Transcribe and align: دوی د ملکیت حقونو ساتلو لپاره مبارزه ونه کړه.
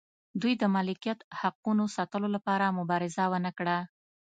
دوی 0.41 0.53
د 0.61 0.63
ملکیت 0.75 1.19
حقونو 1.39 1.83
ساتلو 1.95 2.27
لپاره 2.35 2.75
مبارزه 2.79 3.23
ونه 3.31 3.51
کړه. 3.57 3.77